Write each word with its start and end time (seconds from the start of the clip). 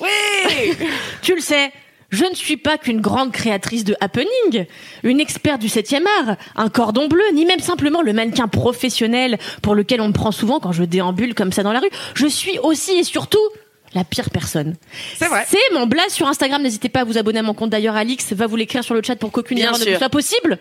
Oui 0.00 0.76
Tu 1.22 1.34
le 1.34 1.40
sais, 1.40 1.72
je 2.10 2.24
ne 2.24 2.34
suis 2.34 2.56
pas 2.56 2.78
qu'une 2.78 3.00
grande 3.00 3.32
créatrice 3.32 3.84
de 3.84 3.96
happening, 4.00 4.66
une 5.02 5.20
experte 5.20 5.60
du 5.60 5.68
7e 5.68 6.04
art, 6.20 6.36
un 6.56 6.68
cordon 6.68 7.08
bleu, 7.08 7.24
ni 7.32 7.44
même 7.44 7.60
simplement 7.60 8.02
le 8.02 8.12
mannequin 8.12 8.48
professionnel 8.48 9.38
pour 9.62 9.74
lequel 9.74 10.00
on 10.00 10.08
me 10.08 10.12
prend 10.12 10.30
souvent 10.32 10.60
quand 10.60 10.72
je 10.72 10.84
déambule 10.84 11.34
comme 11.34 11.52
ça 11.52 11.62
dans 11.62 11.72
la 11.72 11.80
rue. 11.80 11.90
Je 12.14 12.26
suis 12.26 12.58
aussi 12.60 12.92
et 12.92 13.04
surtout 13.04 13.40
la 13.94 14.04
pire 14.04 14.30
personne. 14.30 14.76
C'est 15.16 15.28
vrai. 15.28 15.44
C'est 15.48 15.72
mon 15.72 15.86
blaze 15.86 16.12
sur 16.12 16.26
Instagram. 16.26 16.62
N'hésitez 16.62 16.88
pas 16.88 17.00
à 17.00 17.04
vous 17.04 17.18
abonner 17.18 17.38
à 17.40 17.42
mon 17.42 17.54
compte 17.54 17.70
d'ailleurs. 17.70 17.96
Alix 17.96 18.32
va 18.32 18.46
vous 18.46 18.56
l'écrire 18.56 18.84
sur 18.84 18.94
le 18.94 19.02
chat 19.02 19.16
pour 19.16 19.30
qu'aucune 19.30 19.58
erreur 19.58 19.78
ne 19.78 19.96
soit 19.96 20.08
possible. 20.08 20.58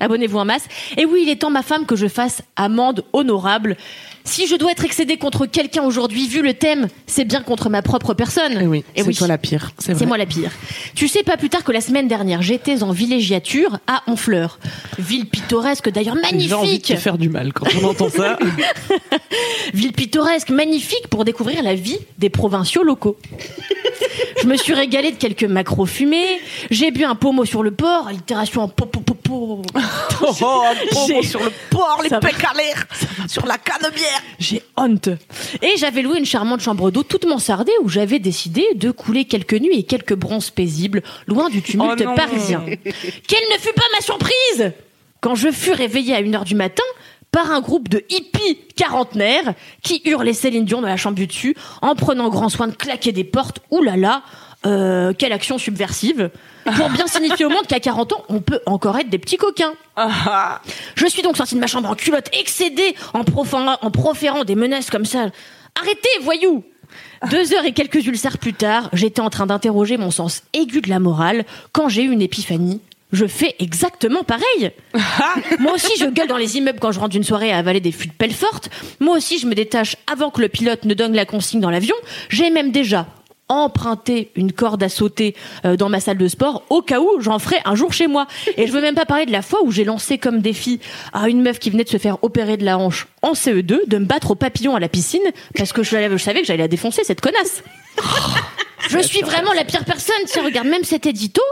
Abonnez-vous 0.00 0.38
en 0.38 0.44
masse. 0.44 0.64
Et 0.96 1.04
oui, 1.04 1.20
il 1.24 1.28
est 1.28 1.36
temps, 1.36 1.50
ma 1.50 1.62
femme, 1.62 1.86
que 1.86 1.96
je 1.96 2.06
fasse 2.06 2.42
amende 2.56 3.04
honorable. 3.12 3.76
Si 4.24 4.46
je 4.46 4.56
dois 4.56 4.72
être 4.72 4.84
excédée 4.84 5.16
contre 5.16 5.46
quelqu'un 5.46 5.82
aujourd'hui, 5.84 6.28
vu 6.28 6.42
le 6.42 6.52
thème, 6.52 6.88
c'est 7.06 7.24
bien 7.24 7.40
contre 7.40 7.70
ma 7.70 7.80
propre 7.80 8.12
personne. 8.12 8.58
Eh 8.60 8.66
oui, 8.66 8.84
Et 8.94 9.02
c'est 9.02 9.12
toi 9.12 9.26
la 9.26 9.38
pire. 9.38 9.72
C'est 9.78 10.04
moi 10.04 10.18
la 10.18 10.26
pire. 10.26 10.50
Tu 10.94 11.08
sais, 11.08 11.22
pas 11.22 11.38
plus 11.38 11.48
tard 11.48 11.64
que 11.64 11.72
la 11.72 11.80
semaine 11.80 12.08
dernière, 12.08 12.42
j'étais 12.42 12.82
en 12.82 12.92
villégiature 12.92 13.78
à 13.86 14.02
Honfleur. 14.06 14.58
Ville 14.98 15.26
pittoresque, 15.26 15.88
d'ailleurs 15.90 16.16
J'ai 16.16 16.30
envie 16.30 16.46
de 16.46 16.54
magnifique. 16.54 16.84
te 16.84 16.96
faire 16.96 17.16
du 17.16 17.30
mal 17.30 17.54
quand 17.54 17.66
on 17.82 17.86
entend 17.86 18.10
ça. 18.10 18.38
Ville 19.74 19.92
pittoresque, 19.92 20.50
magnifique 20.50 21.08
pour 21.08 21.24
découvrir 21.24 21.62
la 21.62 21.74
vie 21.74 21.98
des 22.18 22.28
provinciaux 22.28 22.82
locaux. 22.82 23.16
Je 24.42 24.46
me 24.46 24.56
suis 24.56 24.74
régalée 24.74 25.12
de 25.12 25.16
quelques 25.16 25.44
macros 25.44 25.86
fumés. 25.86 26.40
J'ai 26.70 26.90
bu 26.90 27.04
un 27.04 27.14
pommeau 27.14 27.44
sur 27.44 27.62
le 27.62 27.70
port, 27.70 28.08
allitération 28.08 28.62
en 28.62 28.68
popo. 28.68 29.00
oh, 29.30 29.62
J'ai- 31.06 31.22
sur 31.22 31.42
le 31.42 31.50
port, 31.70 32.00
les 32.02 32.08
pecs 32.10 32.44
à 32.44 32.54
l'air, 32.56 32.86
sur 33.28 33.46
la 33.46 33.58
canne 33.58 33.90
bière. 33.94 34.22
J'ai 34.38 34.62
honte. 34.76 35.08
Et 35.62 35.76
j'avais 35.76 36.02
loué 36.02 36.18
une 36.18 36.26
charmante 36.26 36.60
chambre 36.60 36.90
d'eau 36.90 37.02
toute 37.02 37.26
mansardée 37.26 37.72
où 37.82 37.88
j'avais 37.88 38.18
décidé 38.18 38.64
de 38.74 38.90
couler 38.90 39.24
quelques 39.24 39.54
nuits 39.54 39.78
et 39.78 39.82
quelques 39.84 40.14
bronzes 40.14 40.50
paisibles, 40.50 41.02
loin 41.26 41.48
du 41.50 41.62
tumulte 41.62 42.02
Oh 42.06 42.14
parisien. 42.14 42.64
Quelle 42.66 43.44
ne 43.52 43.58
fut 43.60 43.72
pas 43.74 43.82
ma 43.94 44.00
surprise 44.00 44.72
quand 45.20 45.34
je 45.34 45.50
fus 45.50 45.72
réveillée 45.72 46.14
à 46.14 46.22
1h 46.22 46.44
du 46.44 46.54
matin 46.54 46.84
par 47.30 47.50
un 47.50 47.60
groupe 47.60 47.88
de 47.88 48.04
hippies 48.10 48.58
quarantenaires 48.76 49.54
qui 49.82 50.02
hurlaient 50.04 50.32
Céline 50.32 50.64
Dion 50.64 50.80
dans 50.80 50.88
la 50.88 50.96
chambre 50.96 51.16
du 51.16 51.26
dessus 51.26 51.54
en 51.82 51.94
prenant 51.94 52.28
grand 52.28 52.48
soin 52.48 52.68
de 52.68 52.74
claquer 52.74 53.12
des 53.12 53.24
portes. 53.24 53.60
Ouh 53.70 53.82
là 53.82 54.22
euh, 54.66 55.12
quelle 55.16 55.32
action 55.32 55.56
subversive 55.56 56.30
Pour 56.64 56.90
bien 56.90 57.06
signifier 57.06 57.44
au 57.44 57.48
monde 57.48 57.66
qu'à 57.68 57.78
40 57.78 58.12
ans, 58.12 58.24
on 58.28 58.40
peut 58.40 58.60
encore 58.66 58.98
être 58.98 59.08
des 59.08 59.18
petits 59.18 59.36
coquins. 59.36 59.74
Je 60.96 61.06
suis 61.06 61.22
donc 61.22 61.36
sortie 61.36 61.54
de 61.54 61.60
ma 61.60 61.68
chambre 61.68 61.88
en 61.88 61.94
culotte, 61.94 62.28
excédée, 62.32 62.96
en, 63.14 63.22
proférant, 63.22 63.76
en 63.80 63.90
proférant 63.92 64.44
des 64.44 64.56
menaces 64.56 64.90
comme 64.90 65.04
ça. 65.04 65.28
Arrêtez, 65.80 66.08
voyous 66.22 66.64
Deux 67.30 67.54
heures 67.54 67.64
et 67.66 67.72
quelques 67.72 68.04
ulcères 68.04 68.38
plus 68.38 68.52
tard, 68.52 68.90
j'étais 68.92 69.20
en 69.20 69.30
train 69.30 69.46
d'interroger 69.46 69.96
mon 69.96 70.10
sens 70.10 70.42
aigu 70.52 70.80
de 70.80 70.90
la 70.90 70.98
morale 70.98 71.44
quand 71.72 71.88
j'ai 71.88 72.02
eu 72.02 72.10
une 72.10 72.22
épiphanie. 72.22 72.80
Je 73.12 73.26
fais 73.26 73.54
exactement 73.58 74.22
pareil. 74.22 74.70
Moi 75.58 75.72
aussi, 75.72 75.92
je 75.98 76.06
gueule 76.06 76.28
dans 76.28 76.36
les 76.36 76.58
immeubles 76.58 76.78
quand 76.78 76.92
je 76.92 77.00
rentre 77.00 77.10
d'une 77.12 77.24
soirée 77.24 77.52
à 77.52 77.58
avaler 77.58 77.80
des 77.80 77.92
fûts 77.92 78.08
de 78.08 78.12
pelle 78.12 78.34
forte. 78.34 78.68
Moi 79.00 79.16
aussi, 79.16 79.38
je 79.38 79.46
me 79.46 79.54
détache 79.54 79.96
avant 80.12 80.30
que 80.30 80.42
le 80.42 80.48
pilote 80.48 80.84
ne 80.84 80.92
donne 80.92 81.14
la 81.14 81.24
consigne 81.24 81.60
dans 81.60 81.70
l'avion. 81.70 81.94
J'ai 82.28 82.50
même 82.50 82.70
déjà 82.70 83.06
emprunté 83.48 84.30
une 84.36 84.52
corde 84.52 84.82
à 84.82 84.90
sauter 84.90 85.34
euh, 85.64 85.76
dans 85.76 85.88
ma 85.88 86.00
salle 86.00 86.18
de 86.18 86.28
sport 86.28 86.64
au 86.68 86.82
cas 86.82 87.00
où 87.00 87.08
j'en 87.20 87.38
ferai 87.38 87.56
un 87.64 87.74
jour 87.74 87.94
chez 87.94 88.06
moi. 88.06 88.26
Et 88.58 88.66
je 88.66 88.72
veux 88.72 88.82
même 88.82 88.94
pas 88.94 89.06
parler 89.06 89.24
de 89.24 89.32
la 89.32 89.40
fois 89.40 89.60
où 89.64 89.72
j'ai 89.72 89.84
lancé 89.84 90.18
comme 90.18 90.40
défi 90.40 90.80
à 91.14 91.30
une 91.30 91.40
meuf 91.40 91.58
qui 91.58 91.70
venait 91.70 91.84
de 91.84 91.88
se 91.88 91.96
faire 91.96 92.22
opérer 92.22 92.58
de 92.58 92.64
la 92.66 92.78
hanche 92.78 93.06
en 93.22 93.32
CE2 93.32 93.88
de 93.88 93.98
me 93.98 94.04
battre 94.04 94.32
au 94.32 94.34
papillon 94.34 94.76
à 94.76 94.80
la 94.80 94.88
piscine 94.88 95.22
parce 95.56 95.72
que 95.72 95.82
je, 95.82 95.96
je 96.10 96.16
savais 96.18 96.42
que 96.42 96.46
j'allais 96.46 96.58
la 96.64 96.68
défoncer 96.68 97.04
cette 97.04 97.22
connasse. 97.22 97.62
je 98.90 98.98
suis 98.98 99.22
vraiment 99.22 99.54
la 99.54 99.64
pire 99.64 99.84
personne. 99.84 100.14
Tiens, 100.26 100.44
regarde 100.44 100.68
même 100.68 100.84
cet 100.84 101.06
édito. 101.06 101.42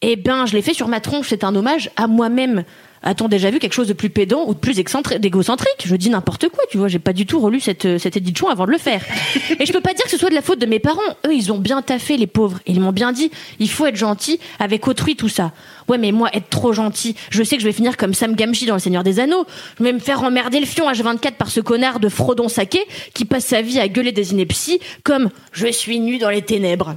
Eh 0.00 0.14
ben, 0.14 0.46
je 0.46 0.54
l'ai 0.54 0.62
fait 0.62 0.74
sur 0.74 0.88
ma 0.88 1.00
tronche. 1.00 1.26
C'est 1.28 1.44
un 1.44 1.54
hommage 1.54 1.90
à 1.96 2.06
moi-même. 2.06 2.64
A-t-on 3.02 3.28
déjà 3.28 3.50
vu 3.50 3.58
quelque 3.58 3.72
chose 3.72 3.86
de 3.86 3.92
plus 3.92 4.10
pédant 4.10 4.44
ou 4.46 4.54
de 4.54 4.58
plus 4.58 4.78
excentrique, 4.80 5.20
d'égocentrique? 5.20 5.84
Je 5.84 5.94
dis 5.94 6.10
n'importe 6.10 6.48
quoi, 6.48 6.64
tu 6.68 6.78
vois. 6.78 6.88
J'ai 6.88 6.98
pas 6.98 7.12
du 7.12 7.26
tout 7.26 7.38
relu 7.38 7.60
cette, 7.60 7.84
euh, 7.84 7.98
cet 7.98 8.16
édition 8.16 8.48
avant 8.48 8.66
de 8.66 8.72
le 8.72 8.78
faire. 8.78 9.04
Et 9.60 9.66
je 9.66 9.72
peux 9.72 9.80
pas 9.80 9.94
dire 9.94 10.04
que 10.04 10.10
ce 10.10 10.16
soit 10.16 10.30
de 10.30 10.34
la 10.34 10.42
faute 10.42 10.60
de 10.60 10.66
mes 10.66 10.78
parents. 10.78 11.00
Eux, 11.26 11.34
ils 11.34 11.52
ont 11.52 11.58
bien 11.58 11.80
taffé, 11.82 12.16
les 12.16 12.26
pauvres. 12.26 12.58
Et 12.66 12.72
ils 12.72 12.80
m'ont 12.80 12.92
bien 12.92 13.12
dit, 13.12 13.30
il 13.60 13.70
faut 13.70 13.86
être 13.86 13.96
gentil 13.96 14.40
avec 14.58 14.86
autrui, 14.88 15.16
tout 15.16 15.28
ça. 15.28 15.52
Ouais, 15.88 15.98
mais 15.98 16.12
moi, 16.12 16.28
être 16.32 16.48
trop 16.48 16.72
gentil, 16.72 17.14
je 17.30 17.42
sais 17.42 17.56
que 17.56 17.62
je 17.62 17.66
vais 17.66 17.72
finir 17.72 17.96
comme 17.96 18.14
Sam 18.14 18.34
Gamgee 18.34 18.66
dans 18.66 18.74
Le 18.74 18.80
Seigneur 18.80 19.04
des 19.04 19.20
Anneaux. 19.20 19.46
Je 19.78 19.84
vais 19.84 19.92
me 19.92 20.00
faire 20.00 20.22
emmerder 20.22 20.60
le 20.60 20.66
fion 20.66 20.90
H24 20.90 21.32
par 21.32 21.50
ce 21.50 21.60
connard 21.60 22.00
de 22.00 22.08
Frodon 22.08 22.48
Saké 22.48 22.80
qui 23.14 23.24
passe 23.24 23.46
sa 23.46 23.62
vie 23.62 23.78
à 23.78 23.88
gueuler 23.88 24.12
des 24.12 24.32
inepties 24.32 24.80
comme 25.04 25.30
«Je 25.52 25.70
suis 25.70 26.00
nu 26.00 26.18
dans 26.18 26.30
les 26.30 26.42
ténèbres». 26.42 26.94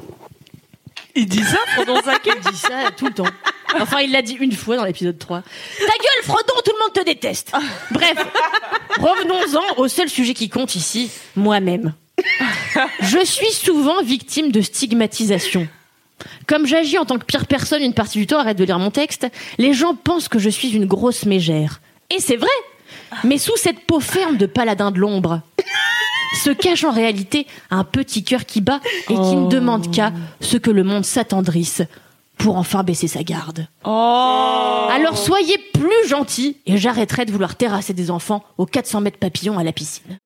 Il 1.15 1.25
dit 1.27 1.43
ça, 1.43 1.57
Frodon 1.73 2.01
Saké 2.01 2.31
Il 2.35 2.51
dit 2.51 2.57
ça 2.57 2.91
tout 2.95 3.07
le 3.07 3.13
temps. 3.13 3.27
Enfin, 3.79 3.99
il 3.99 4.11
l'a 4.11 4.21
dit 4.21 4.37
une 4.39 4.51
fois 4.51 4.77
dans 4.77 4.85
l'épisode 4.85 5.17
3. 5.17 5.41
Ta 5.41 5.85
gueule, 5.85 6.23
Frodon, 6.23 6.53
tout 6.63 6.71
le 6.73 6.83
monde 6.83 6.93
te 6.93 7.03
déteste. 7.03 7.53
Bref, 7.91 8.17
revenons-en 8.99 9.81
au 9.81 9.87
seul 9.87 10.09
sujet 10.09 10.33
qui 10.33 10.49
compte 10.49 10.75
ici, 10.75 11.09
moi-même. 11.35 11.93
Je 13.01 13.23
suis 13.25 13.51
souvent 13.51 14.01
victime 14.03 14.51
de 14.51 14.61
stigmatisation. 14.61 15.67
Comme 16.47 16.67
j'agis 16.67 16.97
en 16.97 17.05
tant 17.05 17.17
que 17.17 17.25
pire 17.25 17.47
personne 17.47 17.81
une 17.81 17.93
partie 17.93 18.19
du 18.19 18.27
temps, 18.27 18.39
arrête 18.39 18.57
de 18.57 18.63
lire 18.63 18.79
mon 18.79 18.91
texte, 18.91 19.27
les 19.57 19.73
gens 19.73 19.95
pensent 19.95 20.27
que 20.27 20.39
je 20.39 20.49
suis 20.49 20.71
une 20.71 20.85
grosse 20.85 21.25
mégère. 21.25 21.81
Et 22.09 22.19
c'est 22.19 22.35
vrai 22.35 22.49
Mais 23.23 23.37
sous 23.37 23.57
cette 23.57 23.85
peau 23.85 23.99
ferme 23.99 24.37
de 24.37 24.45
paladin 24.45 24.91
de 24.91 24.99
l'ombre, 24.99 25.41
se 26.33 26.49
cache 26.49 26.83
en 26.83 26.91
réalité 26.91 27.47
un 27.69 27.83
petit 27.83 28.23
cœur 28.23 28.45
qui 28.45 28.61
bat 28.61 28.79
et 29.09 29.13
qui 29.13 29.35
ne 29.35 29.49
demande 29.49 29.91
qu'à 29.91 30.11
ce 30.39 30.57
que 30.57 30.71
le 30.71 30.83
monde 30.83 31.05
s'attendrisse 31.05 31.81
pour 32.37 32.57
enfin 32.57 32.83
baisser 32.83 33.07
sa 33.07 33.23
garde. 33.23 33.67
Oh 33.85 34.87
Alors 34.91 35.17
soyez 35.17 35.57
plus 35.73 36.07
gentils 36.07 36.57
et 36.65 36.77
j'arrêterai 36.77 37.25
de 37.25 37.31
vouloir 37.31 37.55
terrasser 37.55 37.93
des 37.93 38.09
enfants 38.09 38.43
aux 38.57 38.65
400 38.65 39.01
mètres 39.01 39.19
papillons 39.19 39.57
à 39.59 39.63
la 39.63 39.71
piscine. 39.71 40.17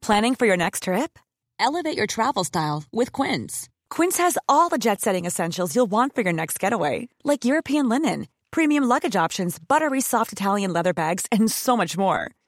Planning 0.00 0.34
for 0.36 0.46
your 0.46 0.56
next 0.56 0.84
trip? 0.84 1.18
Elevate 1.58 1.96
your 1.96 2.06
travel 2.06 2.44
style 2.44 2.84
with 2.92 3.10
Quince. 3.12 3.68
Quince 3.90 4.18
has 4.18 4.36
all 4.48 4.68
the 4.68 4.78
jet 4.78 5.00
setting 5.00 5.24
essentials 5.24 5.74
you'll 5.74 5.90
want 5.90 6.14
for 6.14 6.22
your 6.22 6.32
next 6.32 6.60
getaway, 6.60 7.08
like 7.24 7.44
European 7.44 7.88
linen, 7.88 8.26
premium 8.50 8.84
luggage 8.84 9.16
options, 9.16 9.58
buttery 9.58 10.00
soft 10.00 10.32
Italian 10.32 10.72
leather 10.72 10.92
bags, 10.92 11.26
and 11.32 11.50
so 11.50 11.76
much 11.76 11.96
more. 11.96 12.30